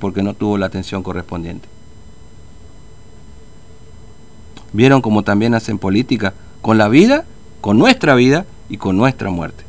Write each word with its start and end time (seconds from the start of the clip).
porque 0.00 0.22
no 0.22 0.34
tuvo 0.34 0.58
la 0.58 0.66
atención 0.66 1.02
correspondiente. 1.02 1.68
¿Vieron 4.72 5.02
cómo 5.02 5.22
también 5.22 5.54
hacen 5.54 5.78
política? 5.78 6.34
Con 6.62 6.78
la 6.78 6.88
vida, 6.88 7.24
con 7.60 7.78
nuestra 7.78 8.14
vida 8.14 8.46
y 8.68 8.76
con 8.76 8.96
nuestra 8.96 9.30
muerte. 9.30 9.64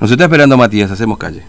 Nos 0.00 0.10
está 0.10 0.24
esperando 0.24 0.56
Matías, 0.56 0.90
hacemos 0.90 1.18
calle. 1.18 1.42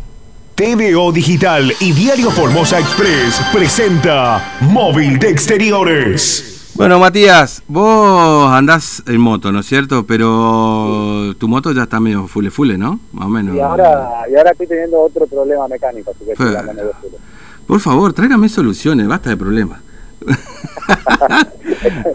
TVO 0.55 1.12
Digital 1.12 1.73
y 1.79 1.91
Diario 1.94 2.29
Formosa 2.29 2.80
Express 2.80 3.42
presenta 3.52 4.58
Móvil 4.62 5.18
de 5.18 5.30
Exteriores. 5.30 6.52
Bueno, 6.76 6.98
Matías, 7.00 7.62
vos 7.68 8.52
andás 8.52 9.04
en 9.05 9.22
moto, 9.22 9.52
¿no 9.52 9.60
es 9.60 9.66
cierto? 9.68 10.08
Pero 10.08 11.36
tu 11.38 11.48
moto 11.48 11.72
ya 11.72 11.84
está 11.84 12.00
medio 12.00 12.26
fule 12.28 12.50
fule, 12.50 12.80
¿no? 12.80 13.00
Más 13.12 13.28
o 13.28 13.30
menos. 13.30 13.55
Y 13.55 13.60
ahora, 13.60 14.23
y 14.32 14.36
ahora 14.36 14.52
estoy 14.52 14.66
teniendo 14.66 15.00
otro 15.00 15.28
problema 15.28 15.68
mecánico, 15.68 16.12
así 16.12 16.26
que 16.26 16.32
estoy. 16.32 16.55
Por 17.68 17.80
favor, 17.80 18.12
tráigame 18.14 18.50
soluciones, 18.50 19.08
basta 19.08 19.30
de 19.30 19.38
problemas. 19.38 19.81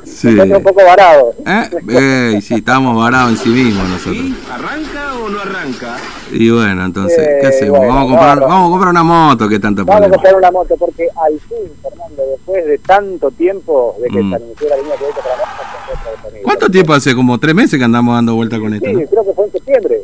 Sí. 0.05 0.29
Un 0.29 0.63
poco 0.63 0.85
varado. 0.85 1.35
¿Eh? 1.47 1.71
Eh, 1.91 2.41
sí, 2.43 2.55
estamos 2.55 2.97
varados 2.97 3.33
en 3.33 3.37
sí 3.39 3.49
mismos 3.51 3.89
nosotros. 3.89 4.25
¿Arranca 4.51 5.15
o 5.19 5.29
no 5.29 5.41
arranca? 5.41 5.97
Y 6.33 6.51
bueno, 6.51 6.85
entonces, 6.85 7.19
Eh, 7.19 7.39
¿qué 7.41 7.47
hacemos? 7.47 7.79
bueno, 7.79 7.95
vamos, 7.95 8.05
a 8.05 8.09
comprar, 8.11 8.29
bárbaro. 8.29 8.49
vamos 8.49 8.67
a 8.67 8.71
comprar 8.71 8.91
una 8.91 9.03
moto, 9.03 9.49
¿qué 9.49 9.59
tanto 9.59 9.85
Vamos 9.85 9.95
a 9.95 9.99
problema? 9.99 10.15
comprar 10.17 10.37
una 10.37 10.51
moto 10.51 10.77
porque 10.77 11.09
al 11.25 11.41
fin, 11.41 11.73
Fernando, 11.83 12.23
después 12.31 12.67
de 12.67 12.79
tanto 12.79 13.31
tiempo 13.31 13.97
de 14.01 14.09
que 14.09 14.23
Mm. 14.23 14.31
se 14.31 14.37
anunció 14.37 14.69
la 14.69 14.77
línea 14.77 14.93
de 14.93 14.99
para 14.99 16.13
disponible. 16.13 16.43
¿Cuánto 16.43 16.69
tiempo 16.71 16.93
hace? 16.93 17.15
Como 17.15 17.39
tres 17.39 17.55
meses 17.55 17.79
que 17.79 17.85
andamos 17.85 18.15
dando 18.15 18.35
vuelta 18.35 18.59
con 18.59 18.75
esto, 18.75 18.87
Sí, 18.87 18.93
¿no? 18.93 19.01
creo 19.09 19.25
que 19.25 19.33
fue 19.33 19.47
en 19.47 19.53
septiembre. 19.53 20.01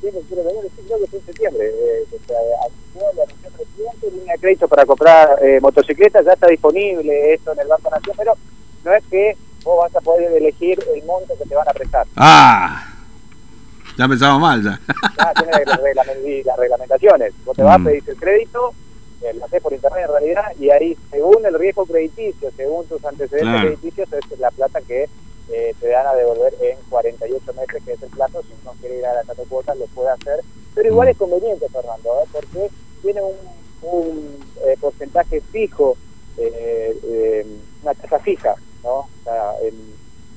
Septiembre, 0.00 0.22
creo, 0.30 0.44
que- 0.44 1.02
que 1.02 1.06
fue 1.10 1.18
en 1.18 1.26
septiembre. 1.26 1.66
Eh, 1.66 2.04
que 2.10 2.16
se 2.26 2.34
anunció 2.34 3.00
la 3.16 3.22
anunció 3.24 3.36
el 3.41 3.41
presidente, 3.52 4.10
línea 4.10 4.34
de 4.34 4.38
crédito 4.40 4.68
para 4.68 4.84
comprar 4.86 5.38
eh, 5.42 5.58
motocicletas, 5.60 6.24
ya 6.24 6.32
está 6.32 6.46
disponible 6.48 7.34
esto 7.34 7.52
en 7.52 7.60
el 7.60 7.68
Banco 7.68 7.90
Nación, 7.90 8.14
pero 8.18 8.34
no 8.84 8.92
es 8.94 9.04
que 9.10 9.36
vos 9.64 9.78
vas 9.82 9.94
a 9.96 10.00
poder 10.00 10.32
elegir 10.32 10.78
el 10.94 11.04
monto 11.04 11.34
que 11.38 11.44
te 11.48 11.54
van 11.54 11.68
a 11.68 11.72
prestar. 11.72 12.06
¡Ah! 12.16 12.88
Ya 13.98 14.08
pensaba 14.08 14.38
mal, 14.38 14.62
ya. 14.62 14.80
Ya 15.18 15.32
tiene 15.34 15.52
las, 15.66 15.80
reglament- 15.80 16.26
y 16.26 16.42
las 16.42 16.56
reglamentaciones. 16.56 17.32
Vos 17.44 17.56
te 17.56 17.62
vas, 17.62 17.78
Mm. 17.78 17.84
pedís 17.84 18.08
el 18.08 18.16
crédito, 18.16 18.72
eh, 19.22 19.34
lo 19.34 19.44
haces 19.44 19.62
por 19.62 19.72
internet 19.72 20.04
en 20.06 20.10
realidad, 20.12 20.44
y 20.58 20.70
ahí, 20.70 20.96
según 21.10 21.44
el 21.44 21.58
riesgo 21.58 21.84
crediticio, 21.86 22.50
según 22.56 22.86
tus 22.86 23.04
antecedentes 23.04 23.42
Claro. 23.52 23.60
crediticios, 23.78 24.08
es 24.12 24.38
la 24.40 24.50
plata 24.50 24.80
que 24.80 25.08
eh, 25.50 25.74
te 25.80 25.88
dan 25.88 26.06
a 26.06 26.14
devolver 26.14 26.54
en 26.62 26.78
48 26.88 27.52
meses, 27.52 27.82
que 27.84 27.92
es 27.92 28.02
el 28.02 28.08
plazo. 28.10 28.42
Si 28.42 28.54
uno 28.62 28.74
quiere 28.80 28.98
ir 29.00 29.04
a 29.06 29.12
la 29.12 29.22
tasa 29.24 29.42
cuota, 29.48 29.74
lo 29.74 29.84
puede 29.88 30.08
hacer. 30.10 30.40
Pero 30.74 30.88
igual 30.88 31.08
Mm. 31.08 31.10
es 31.10 31.16
conveniente, 31.18 31.68
Fernando, 31.68 32.10
¿eh? 32.22 32.28
porque 32.32 32.70
tiene 33.02 33.20
un, 33.20 33.36
un 33.82 34.44
eh, 34.64 34.76
porcentaje 34.80 35.42
fijo, 35.52 35.96
eh, 36.38 36.96
eh, 37.04 37.46
una 37.82 37.92
tasa 37.94 38.18
fija, 38.20 38.54
¿no? 38.82 38.90
O 39.00 39.08
sea, 39.24 39.52
en 39.62 39.74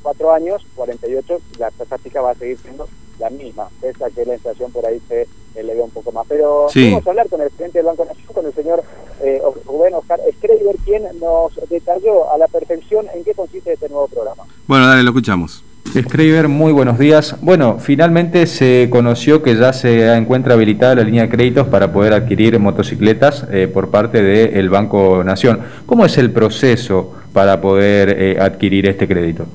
cuatro 0.02 0.34
años, 0.34 0.66
48, 0.76 1.40
la 1.60 1.72
tasa 1.72 1.98
fija 2.00 2.15
va 2.26 2.32
a 2.32 2.36
seguir 2.36 2.58
siendo 2.58 2.88
la 3.20 3.30
misma, 3.30 3.68
pese 3.80 4.04
a 4.04 4.10
que 4.10 4.26
la 4.26 4.34
inflación 4.34 4.72
por 4.72 4.86
ahí 4.86 5.00
se 5.08 5.26
eleve 5.56 5.82
un 5.82 5.90
poco 5.92 6.12
más. 6.12 6.26
Pero 6.28 6.68
Sí. 6.70 6.92
vamos 6.92 7.08
a 7.08 7.10
hablar 7.12 7.30
con 7.30 7.42
el 7.42 7.48
presidente 7.48 7.80
del 7.80 7.86
Banco 7.86 8.04
Nación, 8.06 8.28
con 8.34 8.46
el 8.46 8.54
señor 8.54 8.84
eh, 9.24 9.42
Rubén 9.66 9.94
Oscar 9.94 10.20
Schreiber, 10.38 10.76
quien 10.84 11.04
nos 11.22 11.54
detalló 11.70 12.30
a 12.34 12.38
la 12.38 12.48
perfección 12.48 13.06
en 13.16 13.24
qué 13.24 13.34
consiste 13.34 13.72
este 13.74 13.88
nuevo 13.88 14.08
programa. 14.10 14.44
Bueno, 14.68 14.88
dale, 14.88 15.04
lo 15.04 15.10
escuchamos. 15.12 15.64
Scriber, 15.98 16.50
muy 16.50 16.74
buenos 16.74 16.98
días. 17.00 17.38
Bueno, 17.42 17.78
finalmente 17.80 18.48
se 18.48 18.90
conoció 18.92 19.42
que 19.42 19.56
ya 19.56 19.72
se 19.72 20.14
encuentra 20.14 20.56
habilitada 20.56 20.96
la 20.96 21.04
línea 21.04 21.22
de 21.22 21.30
créditos 21.30 21.68
para 21.68 21.94
poder 21.94 22.12
adquirir 22.12 22.60
motocicletas 22.60 23.46
eh, 23.52 23.70
por 23.72 23.92
parte 23.92 24.22
del 24.22 24.70
Banco 24.70 25.24
Nación. 25.24 25.62
¿Cómo 25.86 26.06
es 26.06 26.18
el 26.18 26.32
proceso 26.32 27.14
para 27.32 27.62
poder 27.62 28.10
eh, 28.10 28.38
adquirir 28.42 28.88
este 28.90 29.08
crédito? 29.08 29.46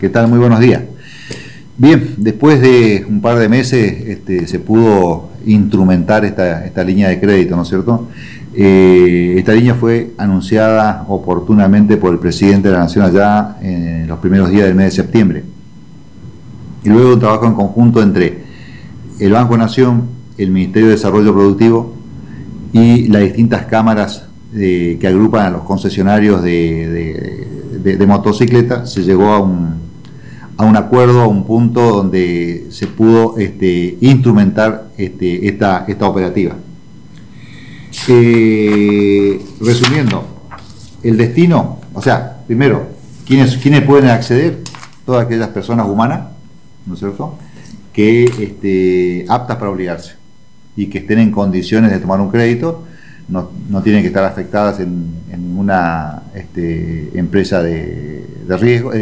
¿Qué 0.00 0.08
tal? 0.08 0.26
Muy 0.26 0.38
buenos 0.40 0.58
días. 0.58 0.82
Bien, 1.76 2.14
después 2.18 2.60
de 2.60 3.04
un 3.08 3.20
par 3.20 3.38
de 3.38 3.48
meses 3.48 3.92
este, 4.06 4.46
se 4.46 4.60
pudo 4.60 5.30
instrumentar 5.44 6.24
esta, 6.24 6.64
esta 6.64 6.84
línea 6.84 7.08
de 7.08 7.18
crédito, 7.20 7.56
¿no 7.56 7.62
es 7.62 7.68
cierto? 7.68 8.08
Eh, 8.54 9.34
esta 9.38 9.52
línea 9.52 9.74
fue 9.74 10.12
anunciada 10.16 11.04
oportunamente 11.08 11.96
por 11.96 12.12
el 12.12 12.20
presidente 12.20 12.68
de 12.68 12.74
la 12.74 12.80
Nación 12.84 13.04
allá 13.04 13.56
en 13.60 14.06
los 14.06 14.20
primeros 14.20 14.50
días 14.50 14.66
del 14.66 14.76
mes 14.76 14.86
de 14.86 15.02
septiembre. 15.02 15.42
Y 16.84 16.88
luego 16.90 17.14
un 17.14 17.18
trabajo 17.20 17.46
en 17.46 17.54
conjunto 17.54 18.00
entre 18.00 18.44
el 19.18 19.32
Banco 19.32 19.56
Nación, 19.56 20.04
el 20.38 20.52
Ministerio 20.52 20.88
de 20.88 20.94
Desarrollo 20.94 21.32
Productivo 21.34 21.92
y 22.72 23.08
las 23.08 23.22
distintas 23.22 23.66
cámaras 23.66 24.26
eh, 24.54 24.96
que 25.00 25.08
agrupan 25.08 25.46
a 25.46 25.50
los 25.50 25.62
concesionarios 25.62 26.40
de, 26.42 26.88
de- 26.88 27.78
de- 27.82 27.96
de 27.96 28.06
motocicletas, 28.06 28.92
se 28.92 29.02
llegó 29.02 29.32
a 29.32 29.40
un, 29.40 29.83
a 30.56 30.64
un 30.64 30.76
acuerdo, 30.76 31.22
a 31.22 31.26
un 31.26 31.44
punto 31.44 31.80
donde 31.80 32.66
se 32.70 32.86
pudo 32.86 33.38
este, 33.38 33.98
instrumentar 34.00 34.88
este, 34.96 35.48
esta, 35.48 35.84
esta 35.88 36.06
operativa. 36.06 36.56
Eh, 38.08 39.40
resumiendo, 39.60 40.24
el 41.02 41.16
destino, 41.16 41.78
o 41.92 42.02
sea, 42.02 42.38
primero, 42.46 42.86
¿quiénes, 43.26 43.56
quiénes 43.56 43.82
pueden 43.82 44.10
acceder? 44.10 44.60
Todas 45.04 45.26
aquellas 45.26 45.48
personas 45.48 45.88
humanas, 45.88 46.28
¿no 46.86 46.94
es 46.94 47.00
cierto?, 47.00 47.38
que 47.92 48.24
este, 48.24 49.24
aptas 49.28 49.56
para 49.56 49.70
obligarse 49.70 50.14
y 50.76 50.86
que 50.86 50.98
estén 50.98 51.20
en 51.20 51.30
condiciones 51.30 51.92
de 51.92 52.00
tomar 52.00 52.20
un 52.20 52.30
crédito, 52.30 52.84
no, 53.28 53.50
no 53.68 53.82
tienen 53.82 54.02
que 54.02 54.08
estar 54.08 54.24
afectadas 54.24 54.80
en, 54.80 55.24
ninguna 55.30 56.24
este, 56.34 57.10
empresa 57.18 57.62
de, 57.62 58.26
de 58.46 58.56
riesgo, 58.56 58.92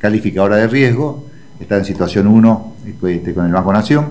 calificadora 0.00 0.56
de 0.56 0.66
riesgo, 0.66 1.26
está 1.60 1.76
en 1.78 1.84
situación 1.84 2.26
1 2.26 2.74
este, 3.04 3.34
con 3.34 3.46
el 3.46 3.52
Banco 3.52 3.72
Nación. 3.72 4.08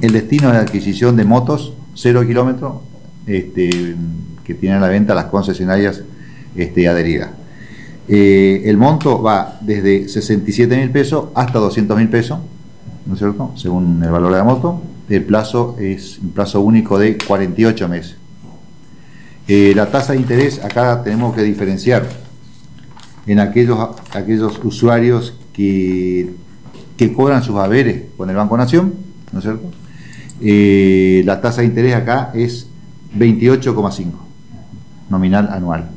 El 0.00 0.12
destino 0.12 0.48
es 0.48 0.54
la 0.54 0.60
adquisición 0.60 1.16
de 1.16 1.24
motos, 1.24 1.72
cero 1.94 2.22
kilómetros, 2.26 2.74
este, 3.26 3.96
que 4.44 4.54
tienen 4.54 4.78
a 4.78 4.80
la 4.82 4.88
venta 4.88 5.14
las 5.14 5.26
concesionarias 5.26 6.02
este, 6.54 6.88
adheridas. 6.88 7.30
Eh, 8.08 8.62
el 8.64 8.76
monto 8.76 9.22
va 9.22 9.58
desde 9.60 10.08
67 10.08 10.76
mil 10.76 10.90
pesos 10.90 11.26
hasta 11.34 11.58
200 11.58 11.96
mil 11.96 12.08
pesos, 12.08 12.38
¿no 13.06 13.14
es 13.14 13.18
cierto? 13.18 13.52
Según 13.56 14.02
el 14.02 14.10
valor 14.10 14.32
de 14.32 14.38
la 14.38 14.44
moto. 14.44 14.82
El 15.08 15.24
plazo 15.24 15.76
es 15.78 16.18
un 16.18 16.30
plazo 16.30 16.60
único 16.60 16.98
de 16.98 17.18
48 17.18 17.88
meses. 17.88 18.16
Eh, 19.48 19.72
la 19.74 19.86
tasa 19.90 20.12
de 20.12 20.18
interés, 20.18 20.62
acá 20.64 21.02
tenemos 21.02 21.34
que 21.34 21.42
diferenciar 21.42 22.06
en 23.26 23.40
aquellos, 23.40 23.78
aquellos 24.12 24.60
usuarios 24.64 25.34
que, 25.52 26.30
que 26.96 27.12
cobran 27.12 27.42
sus 27.42 27.56
haberes 27.56 28.04
con 28.16 28.30
el 28.30 28.36
Banco 28.36 28.56
Nación, 28.56 28.94
¿no 29.32 29.38
es 29.38 29.44
cierto? 29.44 29.70
Eh, 30.40 31.22
la 31.26 31.40
tasa 31.40 31.60
de 31.60 31.66
interés 31.66 31.94
acá 31.94 32.30
es 32.34 32.66
28,5 33.16 34.12
nominal 35.10 35.50
anual. 35.52 35.88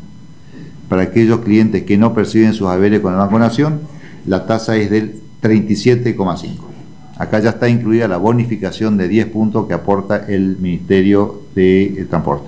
Para 0.89 1.03
aquellos 1.03 1.39
clientes 1.39 1.83
que 1.83 1.97
no 1.97 2.13
perciben 2.13 2.53
sus 2.53 2.67
haberes 2.67 2.99
con 2.99 3.13
el 3.13 3.19
Banco 3.19 3.39
Nación, 3.39 3.81
la 4.25 4.45
tasa 4.45 4.75
es 4.75 4.89
del 4.89 5.21
37,5. 5.41 6.73
Acá 7.17 7.39
ya 7.39 7.51
está 7.51 7.69
incluida 7.69 8.07
la 8.07 8.17
bonificación 8.17 8.97
de 8.97 9.07
10 9.07 9.27
puntos 9.27 9.67
que 9.67 9.73
aporta 9.73 10.25
el 10.27 10.57
Ministerio 10.57 11.43
de 11.55 12.05
Transporte. 12.09 12.47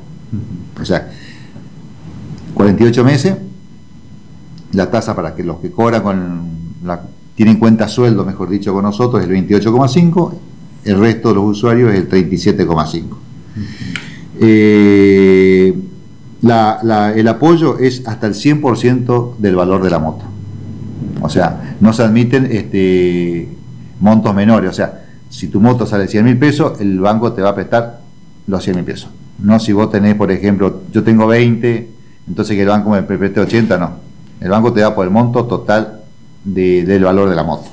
O 0.81 0.85
sea, 0.85 1.11
48 2.55 3.03
meses, 3.03 3.35
la 4.73 4.89
tasa 4.91 5.15
para 5.15 5.35
que 5.35 5.43
los 5.43 5.57
que 5.59 5.71
cobran 5.71 6.01
con 6.03 6.41
la, 6.83 7.01
tienen 7.35 7.57
cuenta 7.57 7.87
sueldo, 7.87 8.25
mejor 8.25 8.49
dicho, 8.49 8.73
con 8.73 8.83
nosotros 8.83 9.21
es 9.23 9.29
el 9.29 9.35
28,5, 9.47 10.33
el 10.85 10.99
resto 10.99 11.29
de 11.29 11.35
los 11.35 11.45
usuarios 11.45 11.91
es 11.93 11.99
el 11.99 12.07
37,5. 12.09 13.17
Eh, 14.39 15.73
la- 16.41 16.79
la- 16.83 17.13
el 17.13 17.27
apoyo 17.27 17.79
es 17.79 18.03
hasta 18.07 18.27
el 18.27 18.35
100% 18.35 19.35
del 19.39 19.55
valor 19.55 19.81
de 19.83 19.89
la 19.89 19.99
moto. 19.99 20.25
O 21.21 21.29
sea, 21.29 21.75
no 21.79 21.93
se 21.93 22.03
admiten 22.03 22.45
este, 22.51 23.49
montos 23.99 24.35
menores. 24.35 24.69
O 24.69 24.73
sea, 24.73 25.05
si 25.29 25.47
tu 25.47 25.59
moto 25.59 25.85
sale 25.85 26.07
100 26.07 26.25
mil 26.25 26.37
pesos, 26.37 26.79
el 26.79 26.99
banco 26.99 27.33
te 27.33 27.41
va 27.41 27.49
a 27.49 27.55
prestar 27.55 28.01
los 28.47 28.63
100 28.63 28.75
mil 28.75 28.85
pesos. 28.85 29.09
No 29.39 29.59
si 29.59 29.73
vos 29.73 29.89
tenés, 29.89 30.15
por 30.15 30.31
ejemplo, 30.31 30.81
yo 30.91 31.03
tengo 31.03 31.25
20, 31.27 31.89
entonces 32.27 32.55
que 32.55 32.61
el 32.61 32.67
banco 32.69 32.89
me 32.91 33.01
preste 33.03 33.39
80, 33.39 33.77
no. 33.77 34.04
El 34.41 34.49
banco 34.49 34.71
te 34.73 34.81
da 34.81 34.93
por 34.93 35.05
el 35.05 35.11
monto 35.11 35.45
total 35.45 36.01
de- 36.43 36.83
del 36.83 37.03
valor 37.03 37.29
de 37.29 37.35
la 37.35 37.43
moto. 37.43 37.65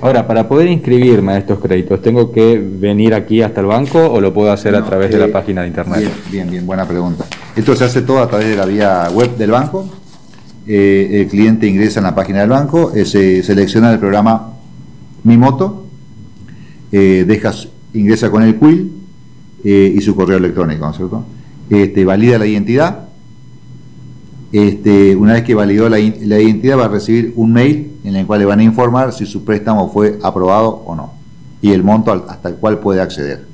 Ahora, 0.00 0.26
para 0.26 0.48
poder 0.48 0.68
inscribirme 0.68 1.32
a 1.32 1.38
estos 1.38 1.58
créditos, 1.58 2.00
¿tengo 2.02 2.30
que 2.30 2.58
venir 2.58 3.14
aquí 3.14 3.42
hasta 3.42 3.60
el 3.60 3.66
banco 3.66 3.98
o 4.10 4.20
lo 4.20 4.32
puedo 4.32 4.52
hacer 4.52 4.74
a 4.76 4.84
través 4.84 5.10
de 5.10 5.16
eh, 5.16 5.26
la 5.26 5.32
página 5.32 5.62
de 5.62 5.68
internet? 5.68 5.98
Bien, 6.00 6.12
bien, 6.30 6.50
bien, 6.50 6.66
buena 6.66 6.86
pregunta. 6.86 7.24
Esto 7.56 7.74
se 7.74 7.84
hace 7.84 8.02
todo 8.02 8.20
a 8.20 8.28
través 8.28 8.48
de 8.48 8.56
la 8.56 8.64
vía 8.66 9.08
web 9.12 9.36
del 9.36 9.50
banco. 9.50 9.86
Eh, 10.66 11.22
el 11.22 11.26
cliente 11.28 11.66
ingresa 11.66 12.00
en 12.00 12.04
la 12.04 12.14
página 12.14 12.40
del 12.40 12.50
banco, 12.50 12.92
eh, 12.94 13.04
se 13.04 13.42
selecciona 13.42 13.90
el 13.92 13.98
programa 13.98 14.52
Mi 15.24 15.36
Moto, 15.36 15.86
eh, 16.92 17.24
deja 17.26 17.52
ingresa 17.94 18.30
con 18.30 18.42
el 18.44 18.56
quill, 18.56 18.92
eh, 19.64 19.92
y 19.96 20.00
su 20.00 20.14
correo 20.14 20.38
electrónico, 20.38 20.84
¿no 20.84 20.90
es 20.92 20.96
cierto? 20.96 21.24
Este, 21.68 22.04
valida 22.04 22.38
la 22.38 22.46
identidad. 22.46 23.00
Este, 24.52 25.14
una 25.14 25.34
vez 25.34 25.44
que 25.44 25.54
validó 25.54 25.88
la, 25.88 26.00
identidad 26.00 26.76
va 26.76 26.86
a 26.86 26.88
recibir 26.88 27.32
un 27.36 27.52
mail 27.52 27.98
en 28.02 28.16
el 28.16 28.26
cual 28.26 28.40
le 28.40 28.46
van 28.46 28.58
a 28.58 28.64
informar 28.64 29.12
si 29.12 29.24
su 29.24 29.44
préstamo 29.44 29.92
fue 29.92 30.18
aprobado 30.22 30.82
o 30.86 30.96
no 30.96 31.20
y 31.62 31.72
el 31.72 31.82
monto 31.82 32.12
hasta 32.28 32.48
el 32.48 32.56
cual 32.56 32.78
puede 32.78 33.00
acceder. 33.00 33.46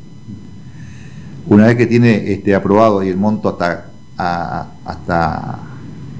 Una 1.49 1.67
vez 1.67 1.77
que 1.77 1.87
tiene 1.87 2.33
este, 2.33 2.55
aprobado 2.55 3.03
y 3.03 3.09
el 3.09 3.17
monto 3.17 3.49
hasta, 3.49 3.87
hasta 4.85 5.59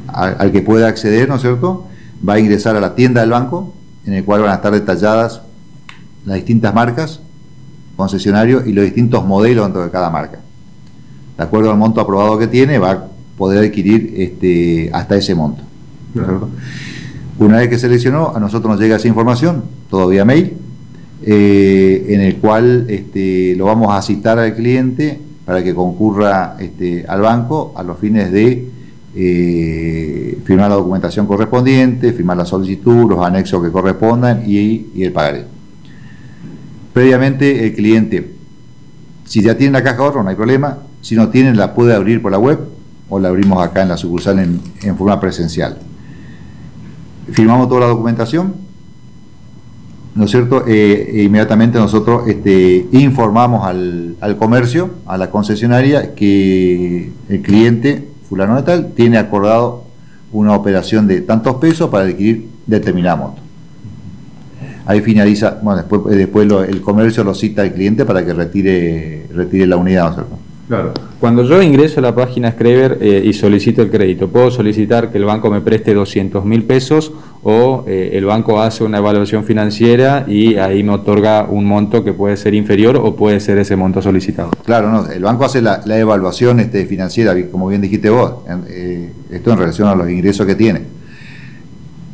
al 0.07 0.53
que 0.53 0.63
puede 0.63 0.87
acceder, 0.87 1.29
¿no 1.29 1.37
es 1.37 1.43
cierto? 1.43 1.87
Va 2.27 2.35
a 2.35 2.39
ingresar 2.39 2.77
a 2.77 2.81
la 2.81 2.95
tienda 2.95 3.21
del 3.21 3.31
banco, 3.31 3.73
en 4.05 4.15
el 4.15 4.25
cual 4.25 4.43
van 4.43 4.51
a 4.51 4.55
estar 4.55 4.73
detalladas 4.73 5.43
las 6.25 6.37
distintas 6.37 6.75
marcas, 6.75 7.21
concesionarios 7.97 8.67
y 8.67 8.73
los 8.73 8.85
distintos 8.85 9.25
modelos 9.25 9.67
dentro 9.67 9.83
de 9.83 9.91
cada 9.91 10.11
marca. 10.11 10.39
De 11.37 11.43
acuerdo 11.43 11.71
al 11.71 11.77
monto 11.77 12.01
aprobado 12.01 12.39
que 12.39 12.47
tiene, 12.47 12.79
va 12.79 12.91
a 12.91 13.09
poder 13.37 13.65
adquirir 13.65 14.15
este, 14.17 14.91
hasta 14.93 15.17
ese 15.17 15.35
monto. 15.35 15.63
Una 17.39 17.59
vez 17.59 17.69
que 17.69 17.79
seleccionó, 17.79 18.33
a 18.35 18.41
nosotros 18.41 18.73
nos 18.73 18.81
llega 18.81 18.97
esa 18.97 19.09
información, 19.09 19.65
todo 19.91 20.09
vía 20.09 20.25
mail, 20.25 20.55
eh, 21.23 22.07
en 22.09 22.21
el 22.23 22.37
cual 22.37 22.87
este, 22.89 23.55
lo 23.57 23.67
vamos 23.67 23.95
a 23.95 24.01
citar 24.01 24.39
al 24.39 24.55
cliente 24.55 25.21
para 25.45 25.63
que 25.63 25.75
concurra 25.75 26.57
este, 26.59 27.05
al 27.07 27.21
banco 27.21 27.73
a 27.77 27.83
los 27.83 27.99
fines 27.99 28.33
de 28.33 28.69
eh, 29.15 30.39
firmar 30.45 30.71
la 30.71 30.77
documentación 30.77 31.27
correspondiente, 31.27 32.13
firmar 32.13 32.39
la 32.39 32.47
solicitud, 32.47 33.09
los 33.09 33.25
anexos 33.25 33.63
que 33.63 33.71
correspondan 33.71 34.43
y, 34.47 34.89
y 34.95 35.03
el 35.03 35.13
pagaré. 35.13 35.45
Previamente 36.93 37.67
el 37.67 37.75
cliente, 37.75 38.33
si 39.25 39.43
ya 39.43 39.57
tiene 39.57 39.73
la 39.73 39.83
caja 39.83 39.99
de 39.99 40.03
ahorro 40.05 40.23
no 40.23 40.31
hay 40.31 40.37
problema, 40.37 40.79
si 41.03 41.15
no 41.15 41.29
tiene 41.29 41.55
la 41.55 41.75
puede 41.75 41.95
abrir 41.95 42.23
por 42.23 42.33
la 42.33 42.39
web 42.39 42.76
o 43.09 43.19
la 43.19 43.29
abrimos 43.29 43.63
acá 43.63 43.83
en 43.83 43.89
la 43.89 43.97
sucursal 43.97 44.39
en, 44.39 44.97
forma 44.97 45.19
presencial. 45.21 45.79
Firmamos 47.33 47.69
toda 47.69 47.83
la 47.83 47.87
documentación, 47.87 48.55
¿no 50.15 50.25
es 50.25 50.31
cierto? 50.31 50.65
Eh, 50.67 51.11
e 51.15 51.23
inmediatamente 51.25 51.79
nosotros 51.79 52.27
este, 52.29 52.87
informamos 52.93 53.65
al, 53.67 54.17
al, 54.21 54.37
comercio, 54.37 54.91
a 55.07 55.17
la 55.19 55.31
concesionaria, 55.31 56.15
que 56.15 57.13
el 57.29 57.43
cliente 57.43 58.09
fulano 58.29 58.57
de 58.57 58.63
tal, 58.63 58.93
tiene 58.93 59.19
acordado 59.19 59.85
una 60.33 60.55
operación 60.55 61.07
de 61.07 61.21
tantos 61.21 61.57
pesos 61.57 61.89
para 61.91 62.05
adquirir 62.05 62.49
determinada 62.67 63.17
moto. 63.17 63.43
Ahí 64.85 65.01
finaliza, 65.01 65.59
bueno, 65.63 65.83
después, 66.09 66.47
el 66.69 66.81
comercio 66.81 67.25
lo 67.25 67.35
cita 67.35 67.63
al 67.63 67.73
cliente 67.73 68.05
para 68.05 68.25
que 68.25 68.33
retire, 68.33 69.27
retire 69.35 69.67
la 69.67 69.77
unidad. 69.77 70.27
Claro. 70.69 70.95
Cuando 71.21 71.45
yo 71.45 71.63
ingreso 71.63 72.01
a 72.01 72.03
la 72.03 72.15
página 72.15 72.51
Scraver 72.51 72.99
eh, 73.01 73.23
y 73.25 73.33
solicito 73.33 73.83
el 73.83 73.91
crédito, 73.91 74.29
¿puedo 74.29 74.51
solicitar 74.51 75.11
que 75.11 75.19
el 75.19 75.25
banco 75.25 75.49
me 75.49 75.61
preste 75.61 75.95
200 75.95 76.45
mil 76.45 76.65
pesos 76.65 77.13
o 77.45 77.85
eh, 77.87 78.11
el 78.15 78.25
banco 78.25 78.61
hace 78.61 78.83
una 78.83 78.99
evaluación 78.99 79.45
financiera 79.45 80.25
y 80.27 80.57
ahí 80.57 80.83
me 80.83 80.93
otorga 80.93 81.47
un 81.49 81.65
monto 81.65 82.03
que 82.03 82.13
puede 82.13 82.37
ser 82.37 82.55
inferior 82.55 82.97
o 82.97 83.15
puede 83.15 83.39
ser 83.39 83.59
ese 83.59 83.77
monto 83.77 84.03
solicitado? 84.03 84.51
Claro, 84.65 84.91
no, 84.91 85.09
el 85.09 85.23
banco 85.23 85.45
hace 85.45 85.63
la, 85.63 85.81
evaluación 85.87 86.59
este, 86.59 86.85
financiera, 86.87 87.35
como 87.51 87.69
bien 87.69 87.81
dijiste 87.81 88.11
vos, 88.11 88.35
eh, 88.69 89.13
esto 89.31 89.53
en 89.53 89.59
relación 89.59 89.87
a 89.87 89.95
los 89.95 90.11
ingresos 90.11 90.47
que 90.47 90.57
tiene. 90.57 90.83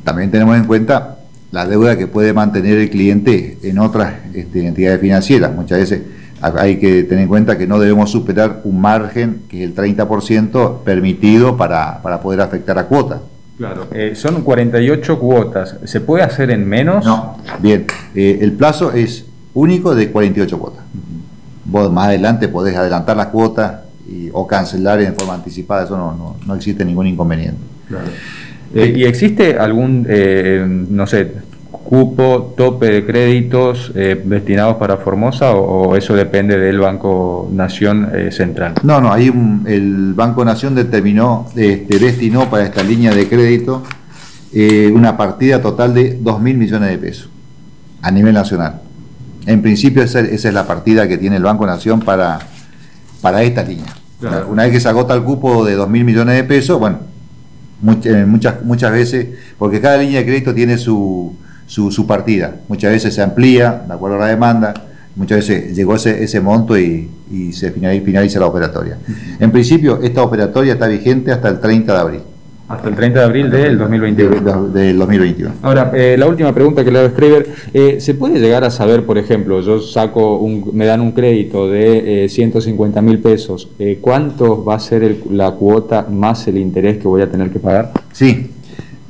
También 0.05 0.31
tenemos 0.31 0.57
en 0.57 0.65
cuenta 0.65 1.21
la 1.53 1.67
deuda 1.67 1.97
que 1.97 2.07
puede 2.07 2.35
mantener 2.35 2.79
el 2.79 2.91
cliente 2.91 3.59
en 3.63 3.79
otras 3.79 4.15
este, 4.35 4.67
entidades 4.67 5.01
financieras. 5.01 5.55
Muchas 5.55 5.79
veces 5.79 6.03
hay 6.43 6.77
que 6.79 7.05
tener 7.05 7.23
en 7.23 7.29
cuenta 7.29 7.57
que 7.57 7.67
no 7.67 7.79
debemos 7.79 8.11
superar 8.11 8.61
un 8.65 8.81
margen 8.81 9.43
que 9.49 9.63
es 9.63 9.71
el 9.71 9.77
30% 9.77 10.83
permitido 10.83 11.57
para, 11.57 12.03
poder 12.21 12.41
afectar 12.41 12.79
a 12.79 12.87
cuota. 12.87 13.21
Claro, 13.57 13.87
eh, 13.93 14.15
son 14.17 14.43
48 14.43 15.19
cuotas. 15.21 15.77
¿Se 15.85 16.01
puede 16.01 16.25
hacer 16.25 16.51
en 16.51 16.69
menos? 16.69 17.05
No, 17.05 17.39
bien. 17.61 17.87
Eh, 18.15 18.39
el 18.41 18.53
plazo 18.53 18.93
es 18.93 19.27
único 19.55 19.95
de 19.95 20.11
48 20.11 20.59
cuotas. 20.59 20.85
Vos 21.65 21.93
más 21.93 22.09
adelante 22.09 22.49
podés 22.49 22.77
adelantar 22.77 23.17
las 23.17 23.27
cuotas 23.27 23.83
o 24.33 24.47
cancelar 24.47 25.01
en 25.01 25.15
forma 25.15 25.35
anticipada, 25.35 25.85
eso 25.85 25.97
no, 25.97 26.37
no, 26.45 26.55
existe 26.55 26.85
ningún 26.85 27.07
inconveniente. 27.07 27.61
Claro. 27.89 28.09
Eh, 28.75 28.93
¿Y 28.97 29.05
existe 29.05 29.59
algún, 29.59 30.07
no 30.91 31.07
sé, 31.07 31.33
cupo, 31.93 32.55
tope 32.57 32.87
de 32.87 33.05
créditos 33.05 33.93
eh, 33.95 34.19
destinados 34.25 34.77
para 34.77 34.97
Formosa 34.97 35.51
o, 35.53 35.95
eso 35.95 36.15
depende 36.15 36.57
del 36.59 36.79
Banco 36.79 37.51
Nación 37.53 38.11
eh, 38.15 38.33
Central? 38.33 38.77
No, 38.83 38.99
no, 39.03 39.13
ahí 39.13 39.31
el 39.67 40.15
Banco 40.15 40.43
Nación 40.43 40.75
determinó, 40.75 41.47
este, 41.55 41.99
destinó 41.99 42.49
para 42.49 42.65
esta 42.65 42.83
línea 42.83 43.15
de 43.15 43.29
crédito 43.29 43.83
eh, 44.55 44.91
una 44.95 45.19
partida 45.19 45.61
total 45.61 45.93
de 45.93 46.19
2 46.19 46.41
mil 46.41 46.57
millones 46.57 46.89
de 46.89 46.97
pesos 46.97 47.29
a 48.01 48.11
nivel 48.11 48.33
nacional. 48.33 48.81
En 49.45 49.61
principio 49.61 50.03
esa, 50.03 50.21
es 50.21 50.45
la 50.45 50.67
partida 50.67 51.07
que 51.07 51.19
tiene 51.19 51.37
el 51.37 51.43
Banco 51.43 51.67
Nación 51.67 52.01
para, 52.01 52.39
para 53.21 53.43
esta 53.43 53.65
línea. 53.65 53.95
Una 54.49 54.63
vez 54.63 54.73
que 54.73 54.81
se 54.81 54.89
agota 54.89 55.13
el 55.13 55.25
cupo 55.25 55.63
de 55.63 55.75
2 55.75 55.91
mil 55.91 56.05
millones 56.05 56.37
de 56.37 56.45
pesos, 56.45 56.81
bueno, 56.81 57.01
muchas, 57.83 58.65
muchas 58.65 58.93
veces, 58.93 59.29
porque 59.59 59.79
cada 59.79 59.99
línea 59.99 60.21
de 60.21 60.25
crédito 60.25 60.55
tiene 60.55 60.79
su, 60.79 61.37
su, 61.73 62.07
partida. 62.07 62.57
Muchas 62.69 62.93
veces 62.93 63.15
se 63.15 63.23
amplía, 63.23 63.85
de 63.87 63.95
acuerdo 63.95 64.17
a 64.17 64.21
la 64.21 64.27
demanda, 64.27 64.75
muchas 65.17 65.39
veces 65.39 65.75
llegó 65.75 65.95
ese, 65.95 66.23
ese 66.23 66.41
monto 66.41 66.77
y, 66.77 67.09
se 67.53 67.71
finaliza, 67.73 68.39
la 68.39 68.47
operatoria. 68.47 68.99
En 69.41 69.51
principio, 69.51 70.01
esta 70.03 70.23
operatoria 70.23 70.75
está 70.75 70.87
vigente 70.87 71.33
hasta 71.33 71.49
el 71.49 71.61
30 71.61 71.93
de 71.93 71.99
abril. 71.99 72.21
Hasta 72.69 72.89
el 72.89 72.95
30 72.95 73.19
de 73.19 73.25
abril 73.25 73.51
del 73.51 73.79
2021. 73.79 74.69
del 74.69 74.99
2021. 74.99 75.55
Ahora, 75.63 75.91
eh, 75.95 76.17
la 76.19 76.27
última 76.27 76.55
pregunta 76.55 76.85
que 76.85 76.91
le 76.91 76.99
hago 76.99 77.09
a 77.09 77.11
Schreiber, 77.11 77.49
eh, 77.73 78.01
¿se 78.01 78.15
puede 78.15 78.39
llegar 78.39 78.65
a 78.65 78.71
saber, 78.71 79.05
por 79.05 79.17
ejemplo, 79.17 79.61
yo 79.63 79.81
saco, 79.81 80.37
un, 80.39 80.71
me 80.75 80.85
dan 80.85 81.01
un 81.01 81.13
crédito 81.13 81.71
de 81.71 82.27
150 82.29 82.99
eh, 82.99 83.03
mil 83.03 83.19
pesos, 83.19 83.71
¿cuánto 84.03 84.63
va 84.63 84.75
a 84.75 84.79
ser 84.79 85.17
la 85.31 85.53
cuota 85.53 86.07
más 86.11 86.47
el 86.49 86.59
interés 86.59 86.99
que 86.99 87.09
voy 87.09 87.23
a 87.23 87.31
tener 87.31 87.51
que 87.51 87.59
pagar? 87.59 87.93
Sí, 88.13 88.52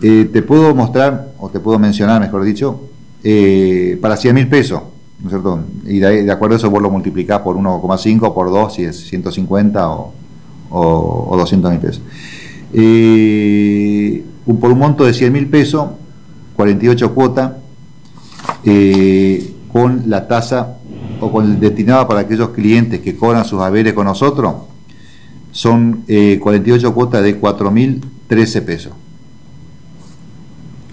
eh, 0.02 0.28
te 0.32 0.42
puedo 0.42 0.74
mostrar, 0.74 1.32
o 1.38 1.48
te 1.48 1.60
puedo 1.60 1.78
mencionar, 1.78 2.20
mejor 2.20 2.42
dicho, 2.42 2.88
eh, 3.22 3.96
para 4.02 4.16
100 4.16 4.34
mil 4.34 4.48
pesos, 4.48 4.82
¿no 5.20 5.28
es 5.28 5.30
cierto? 5.30 5.60
Y 5.86 6.00
de, 6.00 6.30
acuerdo 6.30 6.56
a 6.56 6.58
eso 6.58 6.68
vos 6.70 6.82
lo 6.82 6.90
multiplicás 6.90 7.40
por 7.40 7.56
1,5, 7.56 8.34
por 8.34 8.50
2, 8.50 8.74
si 8.74 8.82
es 8.82 8.96
150 9.06 9.88
o, 9.88 10.12
o, 10.70 11.36
200 11.36 11.70
mil 11.70 11.78
pesos. 11.78 12.02
Eh, 12.72 14.24
por 14.60 14.72
un 14.72 14.78
monto 14.78 15.04
de 15.04 15.14
100 15.14 15.32
mil 15.32 15.46
pesos, 15.46 15.90
48 16.56 17.14
cuotas, 17.14 17.52
con 19.72 20.02
la 20.06 20.26
tasa 20.26 20.78
o 21.20 21.30
con 21.30 21.44
el 21.44 21.60
destinado 21.60 22.08
para 22.08 22.20
aquellos 22.20 22.50
clientes 22.50 23.00
que 23.00 23.14
cobran 23.14 23.44
sus 23.44 23.60
haberes 23.60 23.92
con 23.92 24.06
nosotros, 24.06 24.54
son 25.52 26.02
48 26.06 26.92
cuotas 26.92 27.22
de 27.22 27.40
4.013 27.40 28.64
pesos 28.64 28.92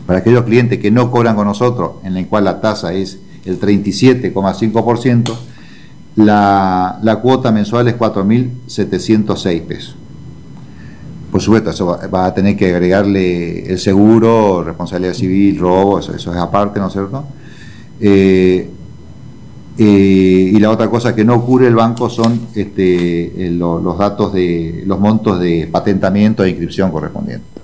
para 0.09 0.21
aquellos 0.21 0.41
clientes 0.43 0.79
que 0.79 0.89
no 0.89 1.11
cobran 1.11 1.35
con 1.35 1.45
nosotros, 1.45 1.91
en 2.03 2.17
el 2.17 2.25
cual 2.25 2.45
la 2.45 2.59
tasa 2.61 2.93
es 2.93 3.19
el 3.45 3.59
37,5%, 3.59 5.35
la, 6.15 7.19
cuota 7.21 7.51
mensual 7.51 7.89
es 7.89 7.95
4.706 7.95 9.61
pesos. 9.61 9.95
Por 11.31 11.41
supuesto, 11.41 11.69
eso 11.69 11.99
va, 12.11 12.25
a 12.25 12.33
tener 12.33 12.57
que 12.57 12.73
agregarle 12.73 13.71
el 13.71 13.77
seguro, 13.77 14.63
responsabilidad 14.63 15.13
civil, 15.13 15.59
robo, 15.59 15.99
eso, 15.99 16.15
es 16.15 16.25
aparte, 16.25 16.79
¿no 16.79 16.87
es 16.87 16.93
cierto? 16.93 17.25
Eh, 18.01 18.67
eh, 19.77 20.51
y 20.55 20.57
la 20.57 20.71
otra 20.71 20.89
cosa 20.89 21.13
que 21.13 21.23
no 21.23 21.45
cubre 21.45 21.67
el 21.67 21.75
banco 21.75 22.09
son 22.09 22.47
este, 22.55 23.51
los 23.51 23.95
datos 23.99 24.33
de 24.33 24.81
los 24.87 24.99
montos 24.99 25.39
de 25.39 25.69
patentamiento 25.71 26.43
e 26.43 26.49
inscripción 26.49 26.89
correspondientes. 26.89 27.58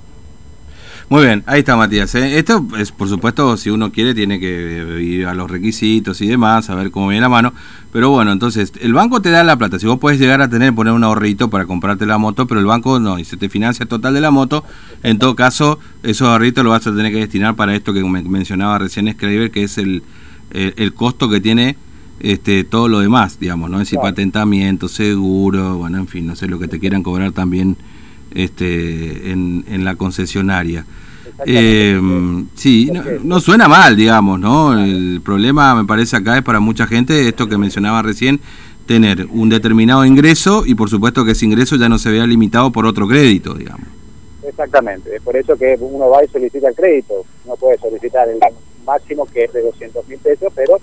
Muy 1.08 1.24
bien, 1.24 1.44
ahí 1.46 1.60
está 1.60 1.76
Matías. 1.76 2.16
¿eh? 2.16 2.40
Esto 2.40 2.66
es, 2.80 2.92
por 2.92 3.08
supuesto, 3.08 3.58
si 3.58 3.70
uno 3.70 3.92
quiere, 3.92 4.16
tiene 4.16 4.40
que 4.40 5.00
ir 5.04 5.28
a 5.28 5.36
los 5.36 5.52
requisitos 5.52 6.20
y 6.22 6.28
demás, 6.28 6.72
a 6.72 6.76
ver 6.76 6.90
cómo 6.90 7.10
viene 7.10 7.22
la 7.22 7.30
mano. 7.30 7.54
Pero 7.94 8.10
bueno, 8.10 8.32
entonces, 8.32 8.74
el 8.82 8.92
banco 8.94 9.22
te 9.22 9.30
da 9.30 9.44
la 9.44 9.56
plata. 9.56 9.78
Si 9.78 9.86
vos 9.86 10.00
puedes 10.00 10.20
llegar 10.20 10.42
a 10.42 10.50
tener, 10.50 10.74
poner 10.74 10.94
un 10.94 11.04
ahorrito 11.04 11.52
para 11.52 11.68
comprarte 11.68 12.08
la 12.08 12.18
moto, 12.18 12.48
pero 12.48 12.60
el 12.60 12.66
banco 12.66 13.00
no, 13.00 13.20
y 13.20 13.26
se 13.26 13.38
te 13.38 13.50
financia 13.50 13.86
total 13.86 14.16
de 14.16 14.22
la 14.22 14.32
moto, 14.32 14.64
en 15.04 15.20
todo 15.20 15.36
caso, 15.36 15.78
esos 16.02 16.28
ahorritos 16.28 16.64
lo 16.64 16.72
vas 16.72 16.88
a 16.88 16.96
tener 16.96 17.12
que 17.12 17.20
destinar 17.20 17.56
para 17.56 17.76
esto 17.76 17.94
que 17.94 18.04
mencionaba 18.04 18.80
recién 18.80 19.12
Scraver, 19.12 19.52
que 19.52 19.64
es 19.64 19.78
el, 19.78 20.02
el, 20.50 20.94
costo 20.96 21.30
que 21.30 21.40
tiene 21.40 21.78
este, 22.20 22.64
todo 22.64 22.88
lo 22.88 23.00
demás, 23.00 23.40
digamos, 23.40 23.70
¿no? 23.70 23.78
Es 23.78 23.90
decir, 23.90 24.00
patentamiento, 24.00 24.88
seguro, 24.88 25.78
bueno, 25.78 26.00
en 26.00 26.08
fin, 26.08 26.26
no 26.26 26.36
sé 26.36 26.48
lo 26.48 26.58
que 26.58 26.68
te 26.68 26.80
quieran 26.80 27.04
cobrar 27.04 27.32
también 27.32 27.78
este, 28.36 29.32
en, 29.32 29.66
en 29.68 29.84
la 29.86 29.96
concesionaria. 29.96 30.86
Eh, 31.46 32.00
sí, 32.56 32.92
no, 33.24 33.40
suena 33.40 33.68
mal, 33.68 33.96
digamos, 33.96 34.40
¿no? 34.40 34.78
El 34.80 35.22
problema, 35.22 35.76
me 35.76 35.86
parece, 35.86 36.16
acá 36.16 36.38
es 36.38 36.44
para 36.44 36.60
mucha 36.60 36.88
gente, 36.88 37.28
esto 37.28 37.48
que 37.48 37.58
mencionaba 37.58 38.02
recién, 38.02 38.40
tener 38.86 39.28
un 39.32 39.50
determinado 39.50 40.06
ingreso 40.06 40.64
y 40.66 40.76
por 40.76 40.90
supuesto 40.90 41.26
que 41.26 41.32
ese 41.32 41.46
ingreso 41.46 41.76
ya 41.76 41.90
no 41.90 41.98
se 41.98 42.12
vea 42.12 42.26
limitado 42.26 42.72
por 42.72 42.86
otro 42.86 43.08
crédito, 43.08 43.54
digamos. 43.56 43.88
Exactamente, 44.48 45.16
es 45.16 45.22
por 45.22 45.36
eso 45.36 45.58
que 45.58 45.76
uno 45.80 46.10
va 46.10 46.24
y 46.24 46.28
solicita 46.28 46.70
el 46.70 46.76
crédito. 46.76 47.26
No 47.46 47.56
puede 47.56 47.78
solicitar 47.80 48.30
el 48.30 48.40
máximo 48.86 49.26
que 49.26 49.46
es 49.46 49.54
de 49.54 49.62
200 49.62 50.08
mil 50.08 50.20
pesos, 50.20 50.54
pero 50.56 50.80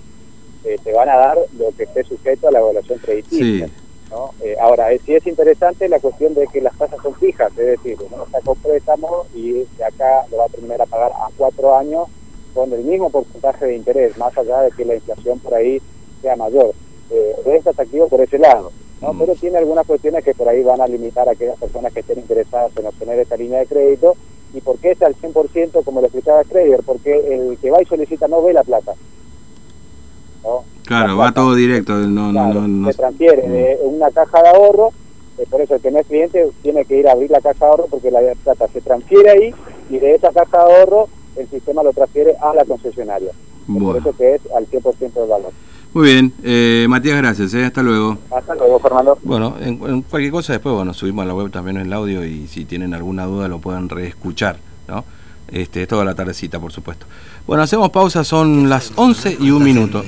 eh, 0.65 0.77
te 0.83 0.93
van 0.93 1.09
a 1.09 1.15
dar 1.15 1.37
lo 1.57 1.75
que 1.75 1.83
esté 1.83 2.03
sujeto 2.03 2.49
a 2.49 2.51
la 2.51 2.59
evaluación 2.59 2.99
crediticia. 2.99 3.67
Sí. 3.67 3.73
¿No? 4.13 4.31
Eh, 4.41 4.55
ahora, 4.61 4.91
eh, 4.91 5.01
sí 5.03 5.15
es 5.15 5.25
interesante 5.25 5.89
la 5.89 5.99
cuestión 5.99 6.33
de 6.35 6.45
que 6.47 6.61
las 6.61 6.77
tasas 6.77 7.01
son 7.01 7.15
fijas, 7.15 7.51
es 7.57 7.65
decir, 7.65 7.97
uno 7.99 8.25
saca 8.31 8.51
un 8.51 8.57
préstamo 8.59 9.25
y 9.33 9.65
de 9.77 9.83
acá 9.83 10.25
lo 10.29 10.37
va 10.37 10.45
a 10.45 10.49
terminar 10.49 10.81
a 10.81 10.85
pagar 10.85 11.11
a 11.11 11.29
cuatro 11.35 11.75
años 11.75 12.07
con 12.53 12.71
el 12.71 12.83
mismo 12.83 13.09
porcentaje 13.09 13.65
de 13.65 13.75
interés, 13.75 14.15
más 14.17 14.37
allá 14.37 14.61
de 14.61 14.71
que 14.71 14.85
la 14.85 14.95
inflación 14.95 15.39
por 15.39 15.55
ahí 15.55 15.81
sea 16.21 16.35
mayor. 16.35 16.73
Eh, 17.09 17.35
es 17.45 17.65
atractivo 17.65 18.07
por 18.07 18.21
ese 18.21 18.37
lado, 18.37 18.71
¿no? 19.01 19.13
Mm. 19.13 19.19
pero 19.19 19.35
tiene 19.35 19.57
algunas 19.57 19.87
cuestiones 19.87 20.23
que 20.23 20.35
por 20.35 20.47
ahí 20.47 20.61
van 20.61 20.81
a 20.81 20.87
limitar 20.87 21.27
a 21.27 21.31
aquellas 21.31 21.57
personas 21.57 21.91
que 21.91 22.01
estén 22.01 22.19
interesadas 22.19 22.71
en 22.77 22.85
obtener 22.85 23.19
esta 23.19 23.35
línea 23.35 23.59
de 23.59 23.65
crédito. 23.65 24.15
¿Y 24.53 24.61
por 24.61 24.77
qué 24.77 24.91
es 24.91 25.01
al 25.01 25.15
100%, 25.15 25.83
como 25.83 25.99
lo 25.99 26.05
explicaba 26.05 26.43
Trader? 26.43 26.83
Porque 26.85 27.11
el 27.11 27.57
que 27.57 27.71
va 27.71 27.81
y 27.81 27.85
solicita 27.85 28.27
no 28.27 28.43
ve 28.43 28.53
la 28.53 28.63
plata. 28.63 28.93
¿no? 30.43 30.63
Claro, 30.85 31.07
La 31.09 31.13
va 31.15 31.31
todo 31.31 31.55
directo, 31.55 31.93
no, 31.93 32.31
no, 32.31 32.31
Claro, 32.31 32.61
no, 32.61 32.67
no- 32.67 32.91
se 32.91 32.97
transfiere 32.97 33.47
de 33.47 33.77
una 33.83 34.11
caja 34.11 34.41
de 34.41 34.49
ahorro, 34.49 34.89
eh, 35.37 35.45
por 35.49 35.61
eso 35.61 35.75
el 35.75 35.81
que 35.81 35.91
no 35.91 35.99
es 35.99 36.07
cliente 36.07 36.47
tiene 36.61 36.85
que 36.85 36.99
ir 36.99 37.07
a 37.07 37.13
abrir 37.13 37.31
la 37.31 37.41
caja 37.41 37.57
de 37.65 37.65
ahorro 37.71 37.87
porque 37.89 38.11
la 38.11 38.19
plata 38.43 38.67
se 38.71 38.81
transfiere 38.81 39.29
ahí 39.29 39.53
y 39.89 39.97
de 39.99 40.15
esa 40.15 40.31
caja 40.31 40.65
de 40.65 40.73
ahorro 40.79 41.07
el 41.37 41.47
sistema 41.49 41.81
lo 41.83 41.91
transfiere 41.93 42.35
a 42.41 42.53
la 42.53 42.65
concesionaria. 42.65 43.31
Bueno. 43.65 43.93
Por 43.93 43.97
eso 44.09 44.17
que 44.17 44.35
es 44.35 44.41
al 44.55 44.67
100% 44.67 45.13
del 45.21 45.29
valor. 45.29 45.51
Muy 45.93 46.05
bien, 46.11 46.33
eh, 46.43 46.85
Matías, 46.89 47.17
gracias, 47.17 47.53
eh, 47.53 47.65
hasta 47.65 47.81
luego. 47.83 48.17
Hasta 48.31 48.55
luego, 48.55 48.79
Fernando. 48.79 49.17
Bueno, 49.23 49.55
en, 49.61 49.79
en 49.87 50.01
cualquier 50.01 50.31
cosa 50.31 50.53
después, 50.53 50.73
bueno, 50.75 50.93
subimos 50.93 51.23
a 51.23 51.27
la 51.27 51.35
web 51.35 51.51
también 51.51 51.77
el 51.77 51.93
audio 51.93 52.25
y 52.25 52.47
si 52.47 52.65
tienen 52.65 52.93
alguna 52.95 53.25
duda 53.25 53.47
lo 53.47 53.59
pueden 53.59 53.89
reescuchar, 53.89 54.57
¿no? 54.87 55.05
Este, 55.51 55.83
es 55.83 55.87
toda 55.87 56.03
la 56.03 56.15
tardecita, 56.15 56.59
por 56.59 56.71
supuesto. 56.71 57.05
Bueno, 57.45 57.61
hacemos 57.61 57.91
pausa, 57.91 58.23
son 58.23 58.69
las 58.69 58.91
11 58.95 59.37
y 59.39 59.51
un 59.51 59.63
minuto. 59.63 60.03